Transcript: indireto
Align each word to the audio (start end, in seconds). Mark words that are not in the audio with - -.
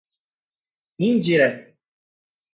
indireto 1.05 1.47